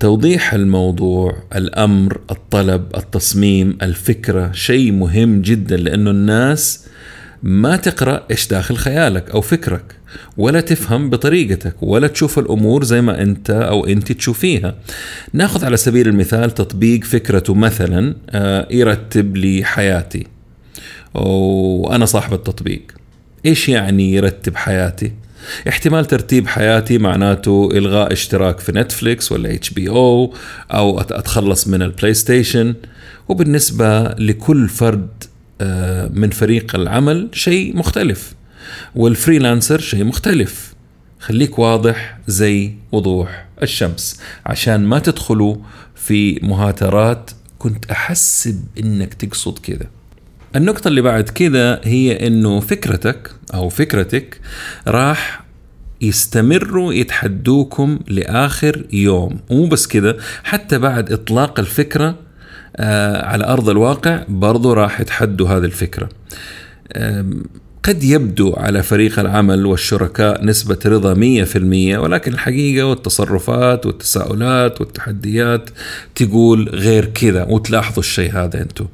[0.00, 6.86] توضيح الموضوع الأمر الطلب التصميم الفكرة شيء مهم جدا لأنه الناس
[7.42, 9.94] ما تقرأ إيش داخل خيالك أو فكرك
[10.36, 14.74] ولا تفهم بطريقتك ولا تشوف الأمور زي ما أنت أو أنت تشوفيها.
[15.32, 20.26] نأخذ على سبيل المثال تطبيق فكرته مثلا آه، يرتب لي حياتي.
[21.14, 22.82] وأنا صاحب التطبيق.
[23.46, 25.12] إيش يعني يرتب حياتي؟
[25.68, 30.34] احتمال ترتيب حياتي معناته إلغاء اشتراك في Netflix ولا HBO
[30.70, 32.74] أو أتخلص من ال PlayStation
[33.28, 35.08] وبالنسبة لكل فرد
[35.60, 38.34] آه، من فريق العمل شيء مختلف.
[38.94, 40.74] والفريلانسر شيء مختلف.
[41.20, 44.20] خليك واضح زي وضوح الشمس.
[44.46, 45.56] عشان ما تدخلوا
[45.94, 49.86] في مهاترات كنت أحسب إنك تقصد كذا.
[50.56, 54.40] النقطة اللي بعد كذا هي إنه فكرتك أو فكرتك
[54.86, 55.44] راح
[56.00, 59.40] يستمروا يتحدوكم لآخر يوم.
[59.50, 62.18] ومو بس كذا حتى بعد إطلاق الفكرة
[62.76, 66.08] آه، على أرض الواقع برضو راح يتحدوا هذه الفكرة.
[67.88, 75.70] قد يبدو على فريق العمل والشركاء نسبة رضا 100% ولكن الحقيقة والتصرفات والتساؤلات والتحديات
[76.14, 78.86] تقول غير كذا وتلاحظوا الشيء هذا أنتم.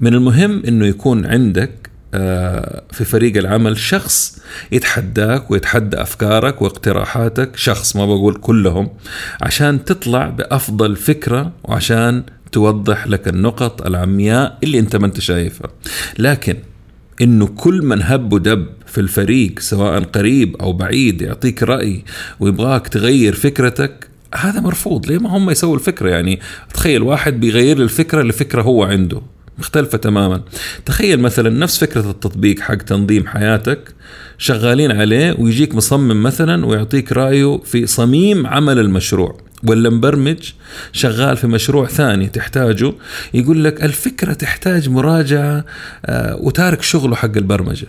[0.00, 1.70] من المهم إنه يكون عندك
[2.14, 4.38] آه، في فريق العمل شخص
[4.72, 8.88] يتحداك ويتحدى أفكارك واقتراحاتك شخص ما بقول كلهم
[9.42, 15.70] عشان تطلع بأفضل فكرة وعشان توضح لك النقط العمياء اللي أنت ما أنت شايفها.
[16.18, 16.56] لكن
[17.22, 22.04] إنه كل من هب ودب في الفريق سواء قريب أو بعيد يعطيك رأي
[22.40, 25.06] ويبغاك تغير فكرتك هذا مرفوض.
[25.06, 26.40] ليه ما هم يسووا الفكرة؟ يعني
[26.74, 29.22] تخيل واحد بيغير الفكرة لفكره هو عنده
[29.58, 30.42] مختلفة تماما.
[30.86, 33.94] تخيل مثلا نفس فكرة التطبيق حق تنظيم حياتك
[34.38, 39.36] شغالين عليه ويجيك مصمم مثلا ويعطيك رأيه في صميم عمل المشروع.
[39.64, 40.52] ولا مبرمج
[40.92, 42.92] شغال في مشروع ثاني تحتاجه
[43.34, 45.64] يقول لك الفكرة تحتاج مراجعة
[46.06, 47.86] آه، وتارك شغله حق البرمجة.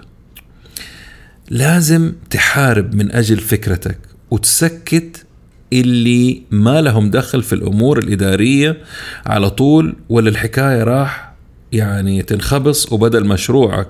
[1.50, 3.98] لازم تحارب من أجل فكرتك
[4.32, 5.26] وتسكت
[5.74, 8.78] اللي ما لهم دخل في الأمور الإدارية
[9.26, 11.34] على طول ولا الحكاية راح
[11.72, 13.90] يعني تنخبص وبدل مشروعك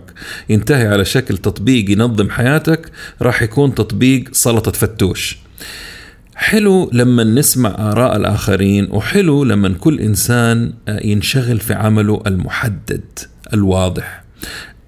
[0.49, 2.91] ينتهي على شكل تطبيق ينظم حياتك
[3.21, 5.37] راح يكون تطبيق سلطة فتوش.
[6.35, 13.03] حلو لما نسمع آراء الآخرين وحلو لما كل إنسان ينشغل في عمله المحدد
[13.53, 14.23] الواضح.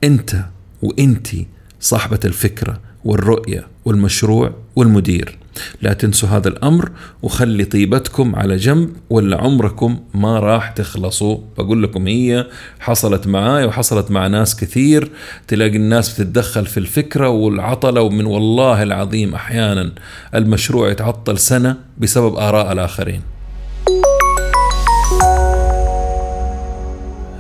[0.04, 0.36] أنت
[0.82, 1.48] وأنتي
[1.80, 5.38] صاحبة الفكرة والرؤية والمشروع والمدير.
[5.82, 6.92] لا تنسوا هذا الأمر
[7.22, 11.38] وخلي طيبتكم على جنب ولا عمركم ما راح تخلصوا.
[11.58, 12.48] بقول لكم هي
[12.80, 15.10] حصلت معاي وحصلت مع ناس كثير.
[15.48, 19.92] تلاقي الناس بتتدخل في الفكرة والعطلة ومن والله العظيم أحيانا
[20.36, 23.35] المشروع يتعطل سنة بسبب آراء الآخرين.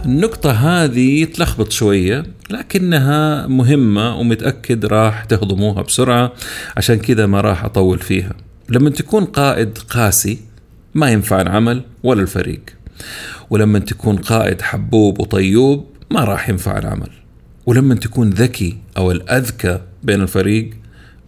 [0.05, 6.33] النقطة هذه تلخبط شوية لكنها مهمة ومتأكد راح تهضموها بسرعة
[6.77, 8.33] عشان كذا ما راح أطول فيها.
[8.69, 10.39] لما تكون قائد قاسي
[10.95, 12.61] ما ينفع العمل ولا الفريق.
[13.49, 17.09] ولما تكون قائد حبوب وطيوب ما راح ينفع العمل.
[17.65, 20.69] ولما تكون ذكي أو الأذكى بين الفريق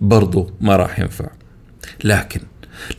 [0.02, 1.30] برضو ما راح ينفع.
[2.04, 2.40] لكن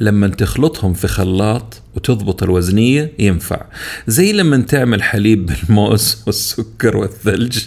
[0.00, 3.66] لما تخلطهم في خلاط وتضبط الوزنية ينفع.
[4.06, 7.58] زي لما تعمل حليب بالموز والسكر والثلج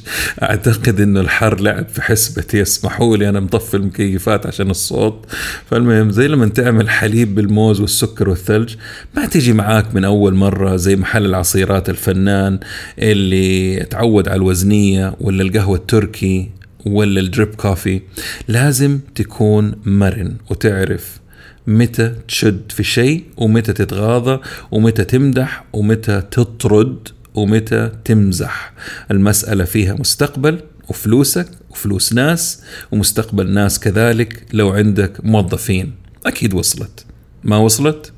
[0.43, 5.25] أعتقد أنه الحر لعب في حسبتي يسمحوا لي أنا مطفي المكيفات عشان الصوت.
[5.71, 8.75] فالمهم زي لما تعمل حليب بالموز والسكر والثلج
[9.15, 12.59] ما تيجي معاك من أول مرة زي محل العصيرات الفنان
[12.99, 16.49] اللي تعود على الوزنية ولا القهوة التركي
[16.85, 18.01] ولا الدريب كوفي.
[18.47, 21.20] لازم تكون مرن وتعرف
[21.67, 28.73] متى تشد في شيء ومتى تتغاضى ومتى تمدح ومتى تطرد ومتى تمزح.
[29.11, 35.93] المسألة فيها مستقبل وفلوسك وفلوس ناس ومستقبل ناس كذلك لو عندك موظفين.
[36.25, 37.05] أكيد وصلت.
[37.43, 38.11] ما وصلت؟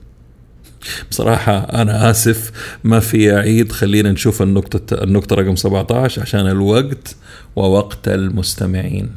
[1.11, 2.51] بصراحة أنا آسف.
[2.83, 7.15] ما في أعيد خلينا نشوف النقطة النقطة رقم 17 عشان الوقت
[7.55, 9.11] ووقت المستمعين.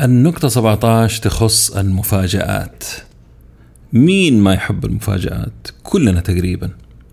[0.00, 2.84] النقطة 17 تخص المفاجآت.
[3.92, 6.70] مين ما يحب المفاجآت؟ كلنا تقريبا.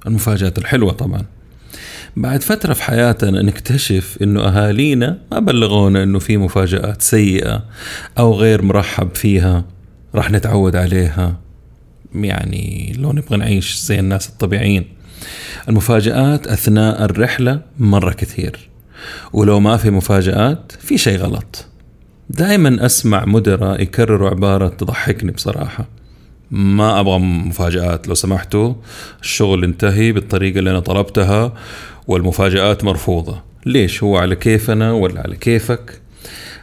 [0.08, 1.26] المفاجآت الحلوة طبعا.
[2.16, 7.63] بعد فترة في حياتنا نكتشف إنه أهالينا ما بلغونا إنه في مفاجآت سيئة
[8.18, 9.66] أو غير مرحب فيها
[10.16, 11.40] راح نتعود عليها.
[12.16, 14.86] يعني لو نبغى نعيش زي الناس الطبيعيين.
[15.70, 18.70] المفاجآت أثناء الرحلة مرة كثير.
[19.34, 21.66] ولو ما في مفاجآت في شيء غلط.
[22.30, 25.88] دائما أسمع مدراء يكرروا عبارة تضحكني بصراحة.
[26.52, 28.08] ما أبغى مفاجآت.
[28.08, 28.74] لو سمحتوا
[29.22, 31.54] الشغل انتهي بالطريقة اللي أنا طلبتها
[32.08, 33.42] والمفاجآت مرفوضة.
[33.66, 36.02] ليش؟ هو على كيفنا ولا على كيفك؟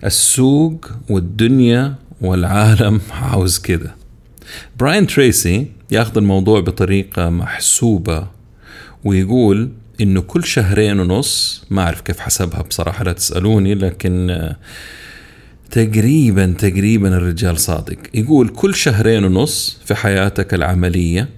[0.05, 3.95] السوق والدنيا والعالم عاوز كده.
[4.79, 8.27] براين تريسي ياخذ الموضوع بطريقة محسوبة
[9.05, 9.71] ويقول
[10.01, 14.55] إنه كل شهرين ونص ما أعرف كيف حسبها بصراحة لا تسألوني لكن
[15.75, 17.97] تقريبا تقريبا الرجال صادق.
[18.15, 21.29] يقول كل شهرين ونص في حياتك العملية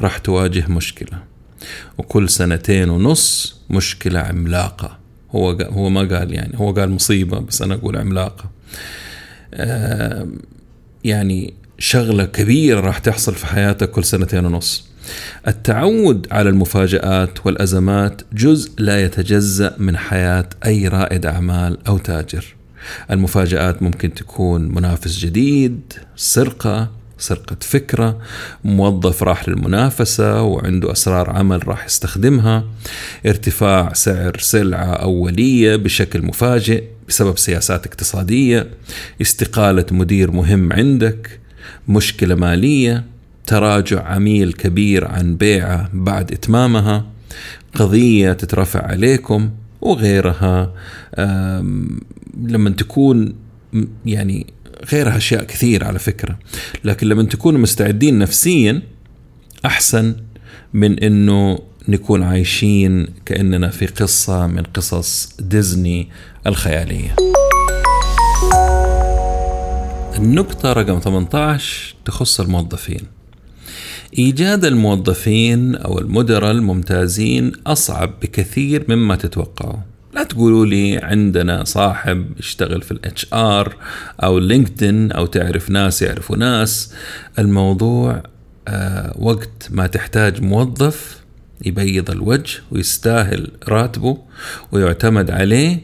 [0.00, 1.18] راح تواجه مشكلة
[1.98, 4.98] وكل سنتين ونص مشكلة عملاقة.
[5.30, 8.50] هو هو ما قال يعني هو قال مصيبة بس أنا أقول عملاقة.
[11.04, 14.88] يعني شغلة كبيرة راح تحصل في حياتك كل سنتين ونص.
[15.48, 22.56] التعود على المفاجآت والأزمات جزء لا يتجزأ من حياة أي رائد أعمال أو تاجر.
[23.10, 28.18] المفاجآت ممكن تكون منافس جديد سرقة سرقة فكرة
[28.64, 32.64] موظف راح للمنافسة وعنده أسرار عمل راح يستخدمها
[33.26, 38.66] ارتفاع سعر سلعة أولية بشكل مفاجئ بسبب سياسات اقتصادية
[39.20, 41.40] استقالة مدير مهم عندك
[41.88, 43.04] مشكلة مالية
[43.46, 47.06] تراجع عميل كبير عن بيعة بعد إتمامها
[47.74, 50.72] قضية تترفع عليكم وغيرها.
[52.42, 53.34] لما تكون
[54.06, 54.46] يعني
[54.92, 56.38] غيرها أشياء كثير على فكرة
[56.84, 58.82] لكن لما تكونوا مستعدين نفسيا
[59.66, 60.16] أحسن
[60.74, 66.08] من إنه نكون عايشين كأننا في قصة من قصص ديزني
[66.46, 67.16] الخيالية
[70.18, 73.00] النقطة رقم 18 تخص الموظفين.
[74.18, 79.78] إيجاد الموظفين أو المدراء الممتازين أصعب بكثير مما تتوقعوا.
[80.16, 83.76] لا تقولوا لي عندنا صاحب يشتغل في ال HR
[84.22, 86.94] أو LinkedIn أو تعرف ناس يعرفوا ناس.
[87.38, 88.22] الموضوع
[88.68, 91.20] آه وقت ما تحتاج موظف
[91.64, 94.18] يبيض الوجه ويستاهل راتبه
[94.72, 95.80] ويعتمد عليه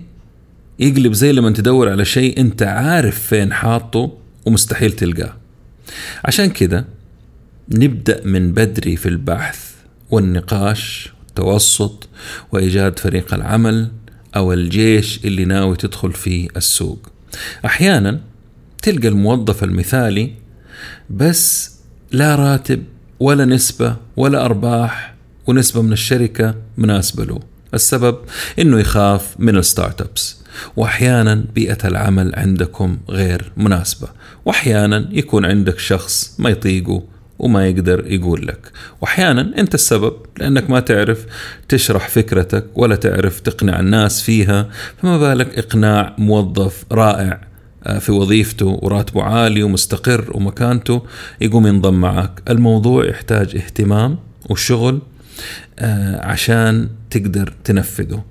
[0.78, 5.36] يقلب زي لما تدور على شيء أنت عارف فين حاطه ومستحيل تلقاه.
[6.24, 6.84] عشان كده
[7.68, 9.70] نبدأ من بدري في البحث
[10.10, 12.08] والنقاش والتوسط
[12.52, 13.90] وإيجاد فريق العمل
[14.36, 17.08] أو الجيش اللي ناوي تدخل في السوق.
[17.64, 18.20] أحيانا
[18.82, 20.32] تلقى الموظف المثالي
[21.10, 21.72] بس
[22.12, 22.84] لا راتب
[23.20, 25.14] ولا نسبة ولا أرباح
[25.46, 27.40] ونسبة من الشركة مناسبة له.
[27.74, 28.18] السبب
[28.58, 30.36] إنه يخاف من الستارت ابس
[30.76, 34.08] وأحيانا بيئة العمل عندكم غير مناسبة.
[34.44, 37.02] وأحيانا يكون عندك شخص ما يطيقه
[37.38, 38.70] وما يقدر يقول لك.
[39.00, 41.26] وأحيانا أنت السبب لأنك ما تعرف
[41.68, 44.68] تشرح فكرتك ولا تعرف تقنع الناس فيها
[45.02, 47.40] فما بالك إقناع موظف رائع
[47.86, 51.02] آه، في وظيفته وراتبه عالي ومستقر ومكانته
[51.40, 52.42] يقوم ينضم معك.
[52.50, 54.18] الموضوع يحتاج اهتمام
[54.50, 55.00] وشغل
[55.78, 58.24] آه، عشان تقدر تنفذه.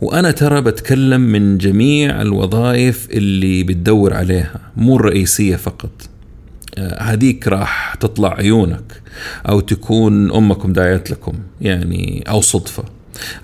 [0.00, 5.90] وأنا ترى بتكلم من جميع الوظائف اللي بتدور عليها مو الرئيسية فقط.
[6.78, 9.02] هديك راح تطلع عيونك
[9.48, 12.84] أو تكون أمكم دايت لكم يعني أو صدفة.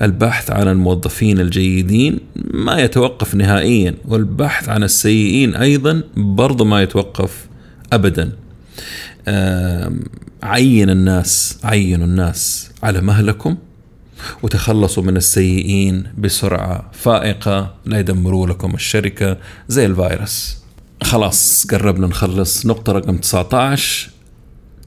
[0.02, 7.46] البحث عن الموظفين الجيدين ما يتوقف نهائيا والبحث عن السيئين أيضا برضو ما يتوقف
[7.92, 8.32] ابدا.
[10.42, 13.56] عين الناس عينوا الناس على مهلكم
[14.42, 19.36] وتخلصوا من السيئين بسرعة فائقة لا يدمروا لكم الشركة
[19.68, 20.61] زي الفيروس.
[21.02, 24.10] خلاص قربنا نخلص نقطة رقم 19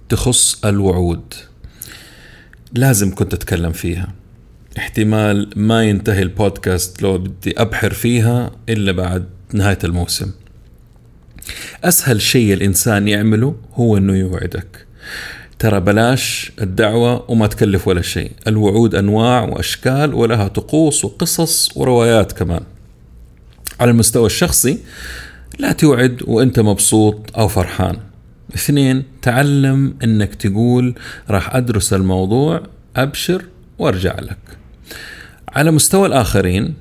[0.09, 1.33] تخص الوعود.
[2.73, 4.13] لازم كنت أتكلم فيها.
[4.77, 10.31] احتمال ما ينتهي البودكاست لو بدي أبحر فيها إلا بعد نهاية الموسم.
[11.83, 14.85] أسهل شيء الإنسان يعمله هو أنه يوعدك.
[15.59, 18.31] ترى بلاش الدعوة وما تكلف ولا شيء.
[18.47, 22.63] الوعود أنواع وأشكال ولها طقوس وقصص وروايات كمان.
[23.79, 24.79] على المستوى الشخصي
[25.59, 27.97] لا توعد وانت مبسوط أو فرحان.
[28.55, 30.95] اثنين تعلم انك تقول
[31.29, 32.63] راح ادرس الموضوع
[32.95, 33.45] ابشر
[33.79, 34.57] وارجع لك.
[35.49, 36.73] على مستوى الاخرين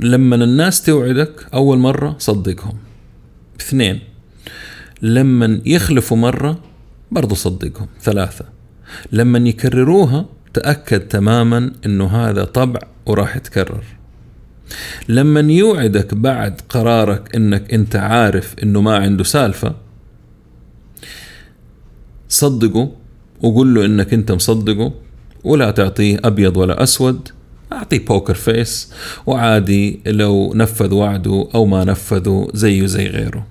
[0.00, 2.76] لما الناس توعدك اول مرة صدقهم.
[3.60, 4.00] اثنين
[5.02, 6.60] لما يخلفوا مرة
[7.10, 7.88] برضو صدقهم.
[8.02, 8.44] ثلاثة
[9.12, 13.84] لما يكرروها تأكد تماما إنه هذا طبع وراح يتكرر.
[15.08, 19.74] لما يوعدك بعد قرارك إنك أنت عارف إنه ما عنده سالفة
[22.28, 22.90] صدقه
[23.42, 24.92] وقول له إنك أنت مصدقه
[25.44, 27.28] ولا تعطيه أبيض ولا أسود
[27.72, 28.92] أعطيه بوكر فيس
[29.26, 33.46] وعادي لو نفذ وعده أو ما نفذه زيه زي غيره.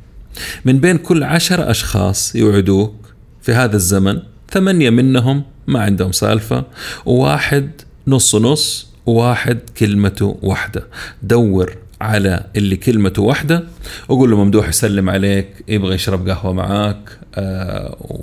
[0.66, 2.96] من بين كل عشرة أشخاص يوعدوك
[3.42, 6.66] في هذا الزمن ثمانية منهم ما عندهم سالفة
[7.06, 7.70] وواحد
[8.08, 10.88] نص نص وواحد كلمته واحدة
[11.24, 13.64] دور على اللي كلمته واحدة
[14.10, 18.22] وقول له ممدوح يسلم عليك يبغى يشرب قهوة معاك آه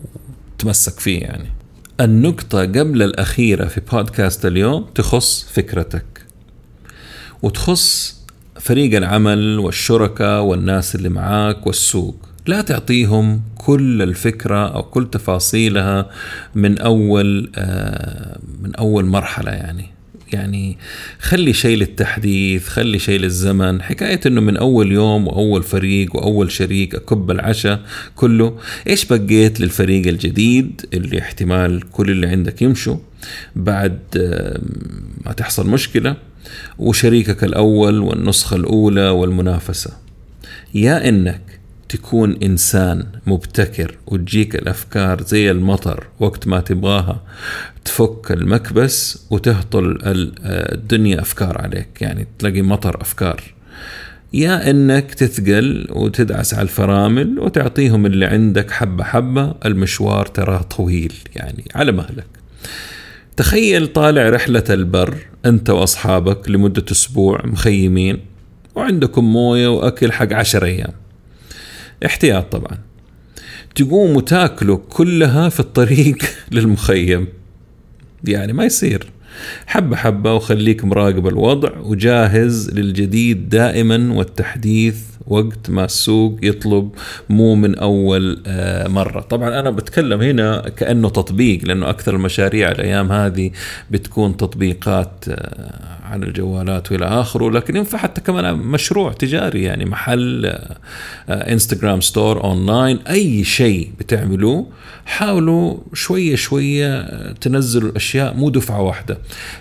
[0.57, 1.47] وتمسك فيه يعني.
[2.01, 6.25] النقطة قبل الأخيرة في بودكاست اليوم تخص فكرتك
[7.43, 8.21] وتخص
[8.61, 12.17] فريق العمل والشركاء والناس اللي معاك والسوق.
[12.47, 16.11] لا تعطيهم كل الفكرة أو كل تفاصيلها
[16.55, 20.00] من أول آه، من أول مرحلة يعني.
[20.35, 20.79] يعني
[21.21, 23.83] خلي شيء للتحديث خلي شيء للزمن.
[23.83, 27.81] حكاية إنه من أول يوم وأول فريق وأول شريك أكب العشاء
[28.17, 32.97] كله إيش بقيت للفريق الجديد اللي احتمال كل اللي عندك يمشوا
[33.57, 33.99] بعد
[35.27, 36.17] ما تحصل مشكلة
[36.79, 39.91] وشريكك الأول والنسخة الأولى والمنافسة.
[40.75, 41.41] يا إنك
[41.91, 47.23] تكون إنسان مبتكر وتجيك الأفكار زي المطر وقت ما تبغاها
[47.85, 49.99] تفك المكبس وتهطل
[50.45, 53.43] الدنيا أفكار عليك يعني تلاقي مطر أفكار.
[54.33, 61.65] يا إنك تثقل وتدعس على الفرامل وتعطيهم اللي عندك حبة حبة المشوار تراه طويل يعني
[61.75, 62.27] على مهلك.
[63.37, 65.15] تخيل طالع رحلة البر
[65.47, 68.21] أنت وأصحابك لمدة أسبوع مخيمين
[68.75, 70.93] وعندكم موية وأكل حق عشر أيام.
[72.07, 72.79] احتياط طبعا.
[73.75, 76.19] تقوم وتاكلوا كلها في الطريق
[76.53, 77.27] للمخيم.
[78.25, 79.11] يعني ما يصير.
[79.67, 84.97] حبة حبة وخليك مراقب الوضع وجاهز للجديد دائما والتحديث
[85.31, 86.91] وقت ما السوق يطلب
[87.29, 89.21] مو من أول آه، مرة.
[89.21, 93.51] طبعا أنا بتكلم هنا كأنه تطبيق لأنه أكثر المشاريع الأيام هذه
[93.91, 97.51] بتكون تطبيقات آه، على الجوالات وإلى آخره.
[97.51, 100.59] لكن ينفع حتى كمان مشروع تجاري يعني محل
[101.29, 104.67] Instagram store online أي شيء بتعملوه
[105.07, 109.19] حاولوا شوية شوية تنزلوا الأشياء مو دفعة واحدة.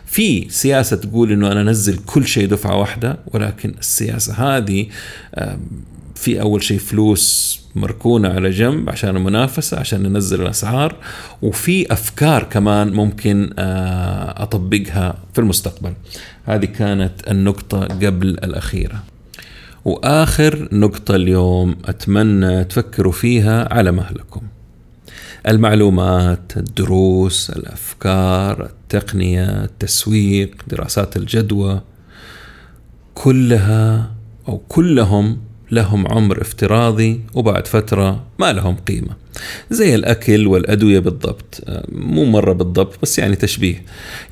[0.10, 4.88] في سياسة تقول إنه أنا أنزل كل شيء دفعة واحدة ولكن السياسة هذه
[6.16, 10.96] في أول شيء فلوس مركونة على جنب عشان المنافسة عشان ننزل الأسعار
[11.42, 15.94] وفي أفكار كمان ممكن آه، أطبقها في المستقبل.
[16.46, 19.04] هذه كانت النقطة قبل الأخيرة.
[19.86, 24.42] وآخر نقطة اليوم أتمنى تفكروا فيها على مهلكم.
[25.48, 31.82] المعلومات الدروس الأفكار التقنية التسويق دراسات الجدوى
[33.16, 34.12] كلها
[34.48, 35.38] أو كلهم
[35.72, 39.30] لهم عمر افتراضي وبعد فترة ما لهم قيمة.
[39.72, 41.64] زي الأكل والأدوية بالضبط.
[41.92, 43.84] مو مرة بالضبط بس يعني تشبيه.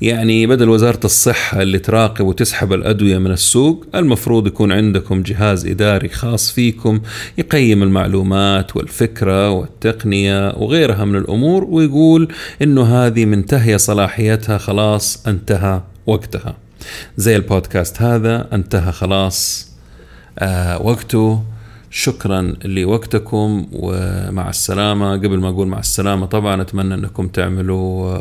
[0.02, 6.08] يعني بدل وزارة الصحة اللي تراقب وتسحب الأدوية من السوق المفروض يكون عندكم جهاز إداري
[6.08, 7.00] خاص فيكم
[7.38, 12.28] يقيم المعلومات والفكرة والتقنية وغيرها من الأمور ويقول
[12.62, 16.56] إنه هذه منتهية صلاحيتها خلاص انتهى وقتها.
[17.16, 19.64] زي البودكاست هذا انتهى خلاص.
[19.64, 19.67] آه
[20.80, 21.42] وقته.
[21.90, 25.12] شكرا لوقتكم ومع السلامة.
[25.12, 28.18] قبل ما أقول مع السلامة طبعا أتمنى أنكم تعملوا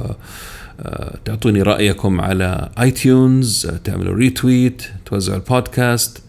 [0.79, 6.21] آه تعطوني رأيكم على iTunes تعملوا retweet توزعوا البودكاست.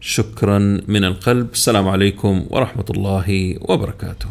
[0.00, 1.48] شكرا من القلب.
[1.52, 4.28] السلام عليكم ورحمة الله وبركاته.